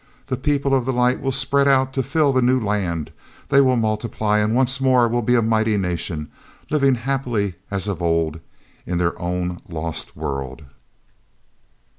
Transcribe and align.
The 0.25 0.35
People 0.35 0.73
of 0.73 0.85
the 0.87 0.93
Light 0.93 1.21
will 1.21 1.31
spread 1.31 1.67
out 1.67 1.93
to 1.93 2.01
fill 2.01 2.33
the 2.33 2.41
new 2.41 2.59
land; 2.59 3.11
they 3.49 3.61
will 3.61 3.75
multiply, 3.75 4.39
and 4.39 4.55
once 4.55 4.81
more 4.81 5.07
will 5.07 5.21
be 5.21 5.35
a 5.35 5.43
mighty 5.43 5.77
nation, 5.77 6.31
living 6.71 6.95
happily 6.95 7.53
as 7.69 7.87
of 7.87 8.01
old 8.01 8.39
in 8.87 8.97
their 8.97 9.15
own 9.21 9.59
lost 9.69 10.17
world. 10.17 10.63